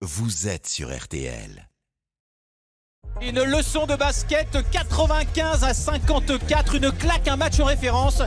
vous 0.00 0.46
êtes 0.46 0.68
sur 0.68 0.96
RTL. 0.96 1.68
Une 3.20 3.42
leçon 3.42 3.84
de 3.86 3.96
basket 3.96 4.56
95 4.70 5.64
à 5.64 5.74
54, 5.74 6.76
une 6.76 6.92
claque, 6.92 7.26
un 7.26 7.36
match 7.36 7.58
en 7.58 7.64
référence. 7.64 8.22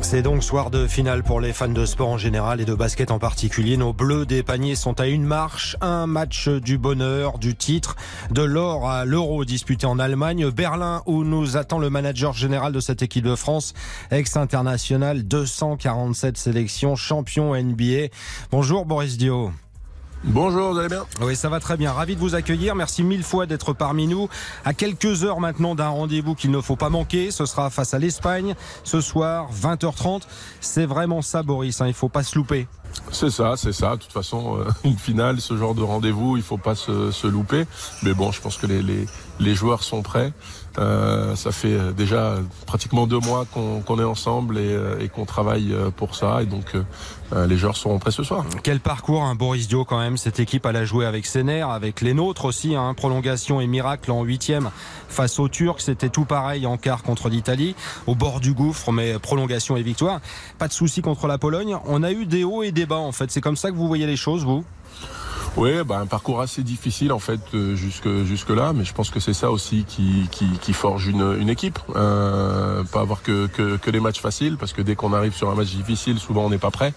C'est 0.00 0.22
donc 0.22 0.42
soir 0.42 0.70
de 0.70 0.86
finale 0.86 1.22
pour 1.22 1.42
les 1.42 1.52
fans 1.52 1.68
de 1.68 1.84
sport 1.84 2.08
en 2.08 2.16
général 2.16 2.62
et 2.62 2.64
de 2.64 2.72
basket 2.72 3.10
en 3.10 3.18
particulier. 3.18 3.76
Nos 3.76 3.92
bleus 3.92 4.24
des 4.24 4.42
paniers 4.42 4.76
sont 4.76 4.98
à 4.98 5.08
une 5.08 5.24
marche, 5.24 5.76
un 5.82 6.06
match 6.06 6.48
du 6.48 6.78
bonheur, 6.78 7.38
du 7.38 7.54
titre, 7.54 7.96
de 8.30 8.42
l'or 8.42 8.88
à 8.88 9.04
l'euro 9.04 9.44
disputé 9.44 9.84
en 9.84 9.98
Allemagne, 9.98 10.48
Berlin 10.48 11.02
où 11.04 11.22
nous 11.22 11.58
attend 11.58 11.78
le 11.78 11.90
manager 11.90 12.32
général 12.32 12.72
de 12.72 12.80
cette 12.80 13.02
équipe 13.02 13.24
de 13.24 13.34
France, 13.34 13.74
ex-international, 14.10 15.24
247 15.24 16.38
sélections, 16.38 16.96
champion 16.96 17.54
NBA. 17.54 18.08
Bonjour 18.50 18.86
Boris 18.86 19.18
Dio. 19.18 19.52
Bonjour, 20.22 20.72
vous 20.72 20.78
allez 20.78 20.88
bien 20.88 21.06
Oui, 21.22 21.34
ça 21.34 21.48
va 21.48 21.60
très 21.60 21.78
bien. 21.78 21.92
Ravi 21.92 22.14
de 22.14 22.20
vous 22.20 22.34
accueillir. 22.34 22.74
Merci 22.74 23.02
mille 23.02 23.22
fois 23.22 23.46
d'être 23.46 23.72
parmi 23.72 24.06
nous. 24.06 24.28
À 24.66 24.74
quelques 24.74 25.24
heures 25.24 25.40
maintenant 25.40 25.74
d'un 25.74 25.88
rendez-vous 25.88 26.34
qu'il 26.34 26.50
ne 26.50 26.60
faut 26.60 26.76
pas 26.76 26.90
manquer. 26.90 27.30
Ce 27.30 27.46
sera 27.46 27.70
face 27.70 27.94
à 27.94 27.98
l'Espagne 27.98 28.54
ce 28.84 29.00
soir, 29.00 29.48
20h30. 29.50 30.22
C'est 30.60 30.84
vraiment 30.84 31.22
ça, 31.22 31.42
Boris. 31.42 31.80
Hein. 31.80 31.86
Il 31.86 31.90
ne 31.90 31.94
faut 31.94 32.10
pas 32.10 32.22
se 32.22 32.36
louper. 32.36 32.68
C'est 33.10 33.30
ça, 33.30 33.54
c'est 33.56 33.72
ça. 33.72 33.96
De 33.96 34.02
toute 34.02 34.12
façon, 34.12 34.58
euh, 34.58 34.64
une 34.84 34.98
finale, 34.98 35.40
ce 35.40 35.56
genre 35.56 35.74
de 35.74 35.82
rendez-vous, 35.82 36.36
il 36.36 36.42
faut 36.42 36.58
pas 36.58 36.74
se, 36.74 37.10
se, 37.10 37.26
louper. 37.26 37.64
Mais 38.02 38.12
bon, 38.12 38.30
je 38.30 38.42
pense 38.42 38.58
que 38.58 38.66
les, 38.66 38.82
les, 38.82 39.06
les 39.40 39.54
joueurs 39.54 39.82
sont 39.82 40.02
prêts. 40.02 40.32
Euh, 40.78 41.34
ça 41.34 41.50
fait 41.50 41.72
euh, 41.72 41.90
déjà 41.90 42.36
pratiquement 42.64 43.08
deux 43.08 43.18
mois 43.18 43.44
qu'on 43.44 43.82
qu 43.82 44.00
est 44.00 44.04
ensemble 44.04 44.56
et, 44.56 44.72
euh, 44.72 45.08
qu'on 45.08 45.24
travaille 45.24 45.74
pour 45.96 46.14
ça. 46.14 46.42
Et 46.42 46.46
donc, 46.46 46.76
les 47.32 47.56
joueurs 47.56 47.76
seront 47.76 47.98
prêts 47.98 48.10
ce 48.10 48.22
soir. 48.22 48.44
Quel 48.62 48.80
parcours, 48.80 49.22
hein, 49.22 49.34
Boris 49.34 49.68
Dio, 49.68 49.84
quand 49.84 49.98
même. 49.98 50.16
Cette 50.16 50.40
équipe, 50.40 50.66
elle 50.66 50.76
a 50.76 50.84
joué 50.84 51.06
avec 51.06 51.26
Sener, 51.26 51.62
avec 51.62 52.00
les 52.00 52.14
nôtres 52.14 52.44
aussi. 52.44 52.76
Hein, 52.76 52.94
prolongation 52.94 53.60
et 53.60 53.66
miracle 53.66 54.10
en 54.10 54.22
huitième 54.22 54.70
face 55.08 55.38
aux 55.38 55.48
Turcs. 55.48 55.80
C'était 55.80 56.08
tout 56.08 56.24
pareil 56.24 56.66
en 56.66 56.76
quart 56.76 57.02
contre 57.02 57.28
l'Italie. 57.28 57.74
Au 58.06 58.14
bord 58.14 58.40
du 58.40 58.52
gouffre, 58.52 58.92
mais 58.92 59.18
prolongation 59.18 59.76
et 59.76 59.82
victoire. 59.82 60.20
Pas 60.58 60.68
de 60.68 60.72
souci 60.72 61.02
contre 61.02 61.26
la 61.26 61.38
Pologne. 61.38 61.76
On 61.86 62.02
a 62.02 62.12
eu 62.12 62.26
des 62.26 62.44
hauts 62.44 62.62
et 62.62 62.72
des 62.72 62.86
bas, 62.86 62.96
en 62.96 63.12
fait. 63.12 63.30
C'est 63.30 63.40
comme 63.40 63.56
ça 63.56 63.70
que 63.70 63.76
vous 63.76 63.88
voyez 63.88 64.06
les 64.06 64.16
choses, 64.16 64.44
vous? 64.44 64.64
Oui, 65.56 65.82
bah, 65.84 65.98
un 65.98 66.06
parcours 66.06 66.40
assez 66.40 66.62
difficile 66.62 67.12
en 67.12 67.18
fait 67.18 67.40
euh, 67.54 67.74
jusque 67.74 68.08
jusque 68.24 68.50
là, 68.50 68.72
mais 68.72 68.84
je 68.84 68.94
pense 68.94 69.10
que 69.10 69.18
c'est 69.18 69.34
ça 69.34 69.50
aussi 69.50 69.84
qui, 69.84 70.28
qui, 70.30 70.72
forge 70.72 71.08
une, 71.08 71.36
une 71.40 71.48
équipe. 71.48 71.78
Euh, 71.96 72.84
pas 72.84 73.00
avoir 73.00 73.22
que, 73.22 73.46
que, 73.48 73.76
que, 73.76 73.90
des 73.90 73.98
matchs 73.98 74.20
faciles, 74.20 74.56
parce 74.56 74.72
que 74.72 74.80
dès 74.80 74.94
qu'on 74.94 75.12
arrive 75.12 75.34
sur 75.34 75.50
un 75.50 75.54
match 75.54 75.70
difficile, 75.70 76.18
souvent 76.18 76.44
on 76.44 76.50
n'est 76.50 76.58
pas 76.58 76.70
prêt. 76.70 76.94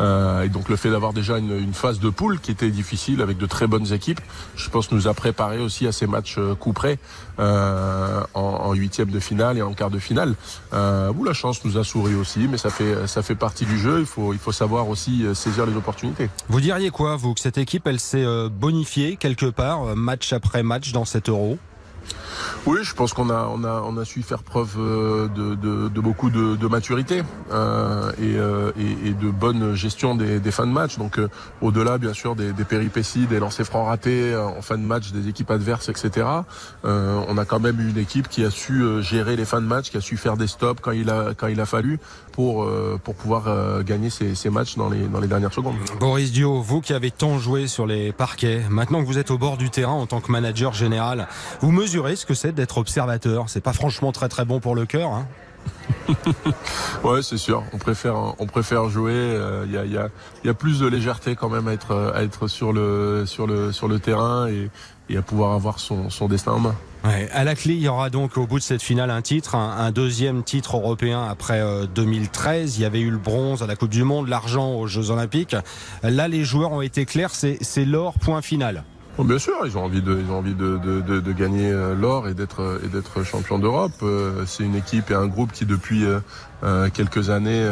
Euh, 0.00 0.42
et 0.42 0.48
donc 0.48 0.68
le 0.68 0.76
fait 0.76 0.90
d'avoir 0.90 1.12
déjà 1.12 1.38
une, 1.38 1.72
phase 1.72 2.00
de 2.00 2.10
poule 2.10 2.40
qui 2.40 2.50
était 2.50 2.70
difficile 2.70 3.22
avec 3.22 3.38
de 3.38 3.46
très 3.46 3.66
bonnes 3.66 3.92
équipes, 3.92 4.20
je 4.56 4.68
pense 4.68 4.90
nous 4.92 5.08
a 5.08 5.14
préparé 5.14 5.58
aussi 5.58 5.86
à 5.86 5.92
ces 5.92 6.06
matchs 6.06 6.36
euh, 6.38 6.54
coup 6.54 6.72
près 6.72 6.98
en 7.38 8.72
huitième 8.74 9.10
de 9.10 9.20
finale 9.20 9.58
et 9.58 9.62
en 9.62 9.72
quart 9.72 9.90
de 9.90 9.98
finale. 9.98 10.34
Où 10.72 11.24
la 11.24 11.32
chance 11.32 11.64
nous 11.64 11.78
a 11.78 11.84
souri 11.84 12.14
aussi, 12.14 12.48
mais 12.48 12.58
ça 12.58 12.70
fait 12.70 13.06
ça 13.06 13.22
fait 13.22 13.34
partie 13.34 13.64
du 13.64 13.78
jeu. 13.78 14.00
Il 14.00 14.06
faut 14.06 14.32
il 14.32 14.38
faut 14.38 14.52
savoir 14.52 14.88
aussi 14.88 15.24
saisir 15.34 15.66
les 15.66 15.76
opportunités. 15.76 16.28
Vous 16.48 16.60
diriez 16.60 16.90
quoi 16.90 17.16
vous 17.16 17.34
que 17.34 17.40
cette 17.40 17.58
équipe 17.58 17.86
elle 17.92 18.00
s'est 18.00 18.24
euh, 18.24 18.48
bonifiée 18.48 19.16
quelque 19.16 19.46
part, 19.46 19.84
euh, 19.84 19.94
match 19.94 20.32
après 20.32 20.62
match 20.62 20.92
dans 20.92 21.04
cet 21.04 21.28
euro? 21.28 21.58
Oui, 22.66 22.78
je 22.82 22.94
pense 22.94 23.12
qu'on 23.12 23.30
a, 23.30 23.50
on 23.52 23.64
a, 23.64 23.82
on 23.84 23.96
a 23.96 24.04
su 24.04 24.22
faire 24.22 24.42
preuve 24.42 24.76
euh, 24.78 25.28
de, 25.28 25.54
de, 25.54 25.88
de 25.88 26.00
beaucoup 26.00 26.30
de, 26.30 26.56
de 26.56 26.66
maturité 26.66 27.22
euh, 27.52 28.10
et, 28.12 28.36
euh, 28.36 28.72
et, 28.78 29.08
et, 29.08 29.12
de 29.12 29.30
bonne 29.30 29.74
gestion 29.74 30.14
des, 30.14 30.40
des 30.40 30.50
fins 30.50 30.66
de 30.66 30.72
match. 30.72 30.98
Donc 30.98 31.18
euh, 31.18 31.28
au-delà, 31.60 31.98
bien 31.98 32.12
sûr, 32.12 32.34
des, 32.36 32.52
des, 32.52 32.64
péripéties, 32.64 33.26
des 33.26 33.38
lancers 33.38 33.66
francs 33.66 33.86
ratés 33.86 34.34
en 34.36 34.62
fin 34.62 34.78
de 34.78 34.84
match 34.84 35.12
des 35.12 35.28
équipes 35.28 35.50
adverses, 35.50 35.88
etc. 35.88 36.26
on 36.84 37.38
a 37.38 37.44
quand 37.44 37.60
même 37.60 37.80
une 37.80 37.98
équipe 37.98 38.28
qui 38.28 38.44
a 38.44 38.50
su 38.50 39.02
gérer 39.02 39.36
les 39.36 39.44
fins 39.44 39.60
de 39.60 39.66
match, 39.66 39.90
qui 39.90 39.96
a 39.96 40.00
su 40.00 40.16
faire 40.16 40.36
des 40.36 40.46
stops 40.46 40.80
quand 40.80 40.92
il 40.92 41.10
a, 41.10 41.32
quand 41.36 41.48
il 41.48 41.60
a 41.60 41.66
fallu 41.66 41.98
pour, 42.32 42.68
pour 43.04 43.14
pouvoir 43.14 43.82
gagner 43.84 44.10
ces, 44.10 44.34
ces 44.34 44.50
matchs 44.50 44.76
dans 44.76 44.88
les, 44.88 45.06
dans 45.06 45.20
les 45.20 45.28
dernières 45.28 45.52
secondes. 45.52 45.74
Boris 46.00 46.32
Dio, 46.32 46.60
vous 46.62 46.80
qui 46.80 46.92
avez 46.92 47.10
tant 47.10 47.38
joué 47.38 47.66
sur 47.66 47.86
les 47.86 48.12
parquets, 48.12 48.62
maintenant 48.70 49.00
que 49.00 49.06
vous 49.06 49.18
êtes 49.18 49.30
au 49.30 49.38
bord 49.38 49.56
du 49.56 49.70
terrain 49.70 49.92
en 49.92 50.06
tant 50.06 50.20
que 50.20 50.30
manager 50.30 50.72
général, 50.72 51.28
vous 51.60 51.70
mesurez 51.72 52.16
ce 52.16 52.26
que 52.26 52.31
c'est 52.34 52.52
d'être 52.52 52.78
observateur. 52.78 53.48
C'est 53.48 53.60
pas 53.60 53.72
franchement 53.72 54.12
très 54.12 54.28
très 54.28 54.44
bon 54.44 54.60
pour 54.60 54.74
le 54.74 54.86
cœur. 54.86 55.10
Hein 55.10 55.26
ouais, 57.04 57.22
c'est 57.22 57.38
sûr. 57.38 57.62
On 57.72 57.78
préfère, 57.78 58.16
on 58.38 58.46
préfère 58.46 58.88
jouer. 58.88 59.12
Il 59.12 59.16
euh, 59.16 59.66
y, 59.66 59.76
a, 59.76 59.84
y, 59.84 59.96
a, 59.96 60.08
y, 60.44 60.48
a, 60.48 60.54
plus 60.54 60.80
de 60.80 60.86
légèreté 60.86 61.36
quand 61.36 61.48
même 61.48 61.68
à 61.68 61.72
être, 61.72 62.12
à 62.14 62.22
être 62.22 62.48
sur 62.48 62.72
le, 62.72 63.24
sur 63.26 63.46
le, 63.46 63.72
sur 63.72 63.88
le 63.88 63.98
terrain 63.98 64.48
et, 64.48 64.70
et 65.08 65.16
à 65.16 65.22
pouvoir 65.22 65.52
avoir 65.52 65.78
son, 65.78 66.10
son 66.10 66.28
destin 66.28 66.52
en 66.52 66.60
main. 66.60 66.74
Ouais, 67.04 67.28
à 67.32 67.42
la 67.42 67.56
clé, 67.56 67.74
il 67.74 67.80
y 67.80 67.88
aura 67.88 68.10
donc 68.10 68.36
au 68.36 68.46
bout 68.46 68.58
de 68.58 68.64
cette 68.64 68.82
finale 68.82 69.10
un 69.10 69.22
titre, 69.22 69.56
un, 69.56 69.76
un 69.78 69.90
deuxième 69.90 70.44
titre 70.44 70.76
européen 70.76 71.26
après 71.28 71.60
euh, 71.60 71.86
2013. 71.86 72.78
Il 72.78 72.82
y 72.82 72.84
avait 72.84 73.00
eu 73.00 73.10
le 73.10 73.18
bronze 73.18 73.62
à 73.62 73.66
la 73.66 73.74
Coupe 73.74 73.90
du 73.90 74.04
Monde, 74.04 74.28
l'argent 74.28 74.74
aux 74.74 74.86
Jeux 74.86 75.10
Olympiques. 75.10 75.56
Là, 76.02 76.28
les 76.28 76.44
joueurs 76.44 76.72
ont 76.72 76.82
été 76.82 77.04
clairs. 77.04 77.34
C'est 77.34 77.84
l'or 77.84 78.14
point 78.14 78.42
final. 78.42 78.84
Bon, 79.18 79.24
bien 79.24 79.38
sûr, 79.38 79.52
ils 79.66 79.76
ont 79.76 79.84
envie 79.84 80.00
de, 80.00 80.18
ils 80.18 80.30
ont 80.30 80.38
envie 80.38 80.54
de, 80.54 80.78
de, 80.78 81.02
de, 81.02 81.20
de 81.20 81.32
gagner 81.32 81.70
euh, 81.70 81.94
l'or 81.94 82.28
et 82.28 82.34
d'être 82.34 82.80
et 82.82 82.88
d'être 82.88 83.22
champion 83.24 83.58
d'Europe. 83.58 83.92
Euh, 84.02 84.44
c'est 84.46 84.64
une 84.64 84.74
équipe 84.74 85.10
et 85.10 85.14
un 85.14 85.26
groupe 85.26 85.52
qui 85.52 85.66
depuis 85.66 86.04
euh, 86.04 86.88
quelques 86.94 87.28
années 87.28 87.68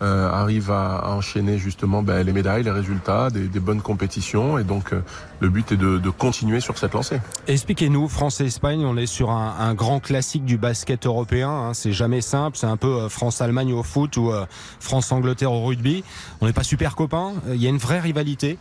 arrive 0.00 0.70
à, 0.70 1.08
enchaîner 1.12 1.58
justement 1.58 2.02
ben, 2.02 2.26
les 2.26 2.32
médailles, 2.32 2.64
les 2.64 2.72
résultats, 2.72 3.30
des, 3.30 3.46
des 3.46 3.60
bonnes 3.60 3.80
compétitions 3.80 4.58
et 4.58 4.64
donc 4.64 4.92
le 5.38 5.48
but 5.48 5.72
est 5.72 5.76
de, 5.76 6.10
continuer 6.10 6.58
sur 6.58 6.76
cette 6.76 6.92
lancée. 6.92 7.20
Expliquez-nous, 7.46 8.08
France 8.08 8.40
et 8.40 8.46
Espagne, 8.46 8.84
on 8.84 8.96
est 8.96 9.06
sur 9.06 9.30
un, 9.30 9.54
un 9.60 9.74
grand 9.74 10.00
classique 10.00 10.44
du 10.44 10.58
basket 10.58 11.06
européen. 11.06 11.50
Hein, 11.50 11.74
c'est 11.74 11.92
jamais 11.92 12.20
simple, 12.20 12.56
c'est 12.56 12.66
un 12.66 12.76
peu 12.76 13.08
France-Allemagne 13.08 13.72
au 13.72 13.84
foot 13.84 14.16
ou 14.16 14.32
France-Angleterre 14.80 15.52
au 15.52 15.64
rugby. 15.64 16.02
On 16.40 16.46
n'est 16.46 16.52
pas 16.52 16.64
super 16.64 16.96
copains. 16.96 17.32
Il 17.48 17.62
y 17.62 17.66
a 17.66 17.70
une 17.70 17.78
vraie 17.78 18.00
rivalité. 18.00 18.58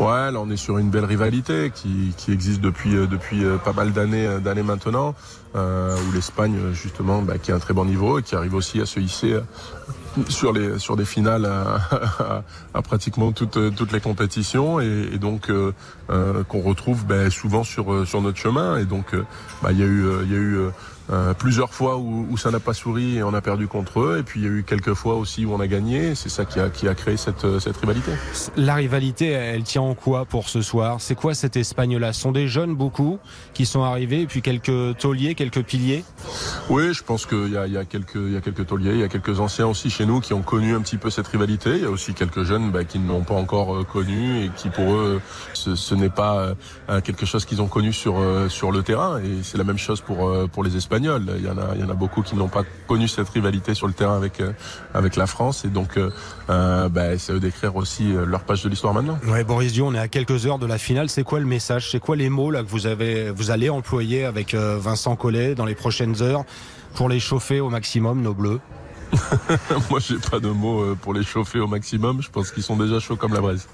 Ouais, 0.00 0.30
là 0.30 0.34
on 0.36 0.50
est 0.50 0.56
sur 0.56 0.78
une 0.78 0.90
belle 0.90 1.04
rivalité 1.04 1.70
qui, 1.74 2.12
existe 2.28 2.60
depuis 2.60 2.94
euh, 2.96 3.06
euh, 3.34 3.56
pas 3.58 3.72
mal 3.72 3.92
d'années 3.92 4.26
euh, 4.26 4.62
maintenant, 4.62 5.14
où 5.54 6.12
l'Espagne 6.12 6.56
justement 6.72 7.22
bah, 7.22 7.38
qui 7.38 7.52
a 7.52 7.56
un 7.56 7.58
très 7.58 7.74
bon 7.74 7.84
niveau 7.84 8.18
et 8.18 8.22
qui 8.22 8.34
arrive 8.34 8.54
aussi 8.54 8.80
à 8.80 8.86
se 8.86 9.00
hisser 9.00 9.38
sur 10.28 10.52
les 10.52 10.78
sur 10.78 10.96
des 10.96 11.04
finales 11.04 11.46
à, 11.46 11.80
à, 12.18 12.42
à 12.74 12.82
pratiquement 12.82 13.32
toutes 13.32 13.74
toutes 13.74 13.92
les 13.92 14.00
compétitions 14.00 14.80
et, 14.80 15.10
et 15.12 15.18
donc 15.18 15.50
euh, 15.50 15.72
euh, 16.10 16.44
qu'on 16.44 16.60
retrouve 16.60 17.04
bah, 17.06 17.30
souvent 17.30 17.64
sur 17.64 18.06
sur 18.06 18.20
notre 18.20 18.38
chemin 18.38 18.78
et 18.78 18.84
donc 18.84 19.14
bah, 19.62 19.72
il 19.72 19.78
y 19.78 19.82
a 19.82 19.86
eu 19.86 20.06
il 20.24 20.32
y 20.32 20.34
a 20.34 20.38
eu 20.38 20.58
euh, 21.10 21.34
plusieurs 21.34 21.74
fois 21.74 21.96
où, 21.96 22.26
où 22.30 22.36
ça 22.36 22.50
n'a 22.50 22.60
pas 22.60 22.74
souri 22.74 23.18
et 23.18 23.22
on 23.22 23.34
a 23.34 23.40
perdu 23.40 23.66
contre 23.66 24.00
eux. 24.00 24.18
Et 24.20 24.22
puis 24.22 24.40
il 24.40 24.44
y 24.44 24.46
a 24.46 24.50
eu 24.52 24.62
quelques 24.62 24.94
fois 24.94 25.16
aussi 25.16 25.44
où 25.44 25.52
on 25.52 25.60
a 25.60 25.66
gagné. 25.66 26.14
C'est 26.14 26.28
ça 26.28 26.44
qui 26.44 26.60
a, 26.60 26.70
qui 26.70 26.88
a 26.88 26.94
créé 26.94 27.16
cette, 27.16 27.58
cette 27.58 27.76
rivalité. 27.76 28.12
La 28.56 28.76
rivalité, 28.76 29.26
elle 29.26 29.64
tient 29.64 29.82
en 29.82 29.94
quoi 29.94 30.24
pour 30.24 30.48
ce 30.48 30.62
soir? 30.62 31.00
C'est 31.00 31.14
quoi 31.14 31.34
cette 31.34 31.56
Espagne-là? 31.56 32.12
Ce 32.12 32.20
sont 32.20 32.32
des 32.32 32.46
jeunes 32.46 32.74
beaucoup 32.74 33.18
qui 33.52 33.66
sont 33.66 33.82
arrivés, 33.82 34.22
et 34.22 34.26
puis 34.26 34.42
quelques 34.42 34.96
tauliers, 34.98 35.34
quelques 35.34 35.62
piliers? 35.62 36.04
Oui, 36.70 36.94
je 36.94 37.02
pense 37.02 37.26
qu'il 37.26 37.52
y 37.52 37.56
a, 37.56 37.66
il 37.66 37.72
y, 37.72 37.78
a 37.78 37.84
quelques, 37.84 38.14
il 38.14 38.32
y 38.32 38.36
a 38.36 38.40
quelques 38.40 38.66
tauliers, 38.66 38.92
il 38.92 39.00
y 39.00 39.04
a 39.04 39.08
quelques 39.08 39.40
anciens 39.40 39.66
aussi 39.66 39.90
chez 39.90 40.01
nous 40.06 40.20
qui 40.20 40.32
ont 40.32 40.42
connu 40.42 40.74
un 40.74 40.80
petit 40.80 40.96
peu 40.96 41.10
cette 41.10 41.28
rivalité. 41.28 41.70
Il 41.76 41.82
y 41.82 41.84
a 41.84 41.90
aussi 41.90 42.14
quelques 42.14 42.42
jeunes 42.42 42.70
bah, 42.70 42.84
qui 42.84 42.98
ne 42.98 43.08
l'ont 43.08 43.22
pas 43.22 43.34
encore 43.34 43.76
euh, 43.76 43.84
connu 43.84 44.44
et 44.44 44.50
qui 44.56 44.68
pour 44.68 44.92
eux, 44.92 45.20
ce, 45.54 45.94
n'est 45.94 46.08
pas 46.08 46.54
euh, 46.88 47.00
quelque 47.00 47.26
chose 47.26 47.44
qu'ils 47.44 47.62
ont 47.62 47.66
connu 47.66 47.92
sur, 47.92 48.18
euh, 48.18 48.48
sur 48.48 48.72
le 48.72 48.82
terrain. 48.82 49.18
Et 49.18 49.42
c'est 49.42 49.58
la 49.58 49.64
même 49.64 49.78
chose 49.78 50.00
pour, 50.00 50.30
pour 50.50 50.64
les 50.64 50.76
Espagnols. 50.76 51.24
Il 51.36 51.44
y 51.44 51.48
en 51.48 51.58
a, 51.58 51.74
il 51.74 51.80
y 51.80 51.84
en 51.84 51.90
a 51.90 51.94
beaucoup 51.94 52.22
qui 52.22 52.36
n'ont 52.36 52.48
pas 52.48 52.62
connu 52.86 53.08
cette 53.08 53.28
rivalité 53.28 53.74
sur 53.74 53.86
le 53.86 53.92
terrain 53.92 54.16
avec 54.16 54.42
avec 54.94 55.16
la 55.16 55.26
France 55.26 55.64
et 55.64 55.68
donc 55.68 55.96
euh, 55.96 56.88
bah, 56.88 57.18
c'est 57.18 57.32
eux 57.32 57.40
d'écrire 57.40 57.76
aussi 57.76 58.12
leur 58.26 58.40
page 58.40 58.62
de 58.62 58.68
l'histoire 58.68 58.94
maintenant. 58.94 59.18
Ouais, 59.26 59.44
Boris 59.44 59.72
Dion, 59.72 59.88
on 59.88 59.94
est 59.94 59.98
à 59.98 60.08
quelques 60.08 60.46
heures 60.46 60.58
de 60.58 60.66
la 60.66 60.78
finale. 60.78 61.08
C'est 61.08 61.24
quoi 61.24 61.40
le 61.40 61.46
message? 61.46 61.90
C'est 61.90 62.00
quoi 62.00 62.16
les 62.16 62.28
mots 62.28 62.50
que 62.50 62.68
vous 62.68 62.86
avez, 62.86 63.30
vous 63.30 63.50
allez 63.50 63.70
employer 63.70 64.24
avec 64.24 64.54
Vincent 64.54 65.16
Collet 65.16 65.54
dans 65.54 65.64
les 65.64 65.74
prochaines 65.74 66.22
heures 66.22 66.44
pour 66.94 67.08
les 67.08 67.20
chauffer 67.20 67.60
au 67.60 67.70
maximum 67.70 68.22
nos 68.22 68.34
bleus? 68.34 68.60
Moi, 69.90 70.00
j'ai 70.00 70.16
pas 70.16 70.40
de 70.40 70.48
mots 70.48 70.94
pour 70.96 71.14
les 71.14 71.22
chauffer 71.22 71.60
au 71.60 71.66
maximum. 71.66 72.22
Je 72.22 72.30
pense 72.30 72.50
qu'ils 72.50 72.62
sont 72.62 72.76
déjà 72.76 72.98
chauds 73.00 73.16
comme 73.16 73.34
la 73.34 73.40
braise. 73.40 73.68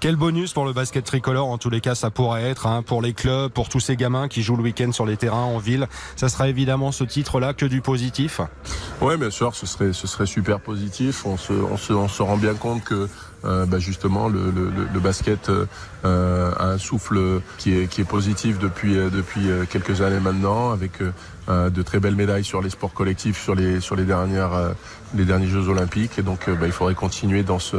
Quel 0.00 0.16
bonus 0.16 0.52
pour 0.52 0.64
le 0.64 0.72
basket 0.72 1.04
tricolore 1.04 1.48
En 1.48 1.58
tous 1.58 1.70
les 1.70 1.80
cas, 1.80 1.94
ça 1.94 2.10
pourrait 2.10 2.44
être 2.44 2.66
hein, 2.66 2.82
pour 2.82 3.02
les 3.02 3.12
clubs, 3.12 3.50
pour 3.50 3.68
tous 3.68 3.80
ces 3.80 3.96
gamins 3.96 4.28
qui 4.28 4.42
jouent 4.42 4.56
le 4.56 4.62
week-end 4.62 4.92
sur 4.92 5.06
les 5.06 5.16
terrains 5.16 5.44
en 5.44 5.58
ville. 5.58 5.86
Ça 6.16 6.28
sera 6.28 6.48
évidemment 6.48 6.92
ce 6.92 7.04
titre-là 7.04 7.54
que 7.54 7.66
du 7.66 7.80
positif. 7.80 8.40
Oui, 9.00 9.16
bien 9.16 9.30
sûr, 9.30 9.54
ce 9.54 9.66
serait, 9.66 9.92
ce 9.92 10.06
serait 10.06 10.26
super 10.26 10.60
positif. 10.60 11.24
On 11.26 11.36
se, 11.36 11.52
on 11.52 11.76
se, 11.76 11.92
on 11.92 12.08
se 12.08 12.22
rend 12.22 12.36
bien 12.36 12.54
compte 12.54 12.84
que 12.84 13.08
bah, 13.44 13.78
justement 13.78 14.28
le, 14.28 14.50
le, 14.50 14.70
le 14.92 15.00
basket 15.00 15.50
a 16.04 16.64
un 16.64 16.78
souffle 16.78 17.40
qui 17.58 17.76
est, 17.76 17.86
qui 17.86 18.00
est 18.00 18.04
positif 18.04 18.58
depuis, 18.58 18.94
depuis 18.94 19.48
quelques 19.70 20.00
années 20.00 20.20
maintenant, 20.20 20.70
avec 20.70 20.92
de 21.48 21.82
très 21.82 22.00
belles 22.00 22.16
médailles 22.16 22.44
sur 22.44 22.62
les 22.62 22.70
sports 22.70 22.92
collectifs 22.92 23.40
sur 23.40 23.54
les, 23.54 23.80
sur 23.80 23.96
les, 23.96 24.04
dernières, 24.04 24.74
les 25.14 25.24
derniers 25.24 25.48
Jeux 25.48 25.68
Olympiques. 25.68 26.18
Et 26.18 26.22
donc 26.22 26.48
bah, 26.48 26.66
il 26.66 26.72
faudrait 26.72 26.94
continuer 26.94 27.42
dans, 27.42 27.58
ce, 27.58 27.76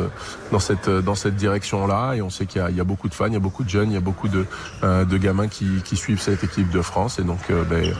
dans 0.51 0.60
cette, 0.60 0.89
dans 0.89 1.15
cette 1.15 1.36
direction-là. 1.36 2.13
Et 2.16 2.21
on 2.21 2.30
sait 2.30 2.45
qu'il 2.45 2.66
y, 2.69 2.74
y, 2.75 2.81
a 2.81 2.86
beaucoup 2.86 3.09
de 3.09 3.13
fans, 3.13 3.27
il 3.27 3.33
y 3.33 3.38
a 3.38 3.39
beaucoup 3.39 3.63
de 3.63 3.69
jeunes, 3.69 3.92
il 3.92 3.95
y 3.95 3.98
a 3.98 4.01
beaucoup 4.01 4.27
de, 4.27 4.45
de 4.83 5.18
gamins 5.18 5.48
qui, 5.48 5.81
qui, 5.83 5.95
suivent 5.95 6.21
cette 6.21 6.44
équipe 6.44 6.69
de 6.69 6.81
France. 6.81 7.19
Et 7.19 7.24
donc 7.24 7.39
ben, 7.69 7.94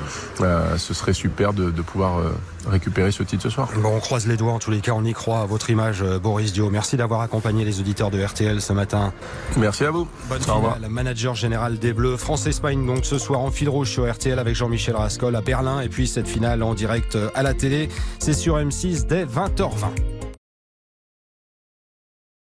ce 0.78 0.94
serait 0.94 1.14
super 1.14 1.54
de 1.54 1.82
pouvoir 1.82 2.20
récupérer 2.68 3.12
ce 3.12 3.24
titre 3.24 3.44
ce 3.44 3.50
soir. 3.50 3.70
Bon, 3.78 3.96
on 3.96 4.00
croise 4.00 4.28
les 4.28 4.38
doigts 4.38 4.54
en 4.54 4.60
tous 4.60 4.72
les 4.72 4.80
cas, 4.80 4.94
on 4.94 5.04
y 5.04 5.14
croit 5.14 5.42
à 5.42 5.46
votre 5.46 5.70
image, 5.70 6.04
Boris 6.22 6.54
Dio. 6.54 6.70
Merci 6.70 6.98
d'avoir 6.98 7.22
accompagné 7.22 7.66
les 7.66 7.80
auditeurs 7.80 8.12
de 8.12 8.24
RTL 8.24 8.62
ce 8.62 8.74
matin. 8.74 9.14
Merci 9.58 9.86
à 9.86 9.92
vous. 9.92 10.08
Bonne 10.30 10.42
finale, 10.42 10.82
la 10.82 10.90
manager 10.90 11.36
général 11.36 11.80
des 11.80 11.94
Bleus. 11.94 12.18
France-Espagne 12.18 12.86
donc 12.86 13.06
ce 13.06 13.18
soir 13.18 13.42
en 13.42 13.52
fil 13.52 13.70
rouge 13.70 13.90
sur 13.90 14.12
RTL 14.12 14.38
avec 14.40 14.56
Jean-Michel 14.56 14.96
Rascol 14.96 15.36
à 15.36 15.42
Berlin. 15.42 15.82
Et 15.82 15.90
puis 15.90 16.08
cette 16.08 16.28
finale 16.28 16.64
en 16.64 16.74
direct 16.74 17.18
à 17.36 17.44
la 17.44 17.54
télé, 17.54 17.90
c'est 18.20 18.34
sur 18.34 18.58
M6 18.58 19.06
dès 19.08 19.26
20h20. 19.26 20.23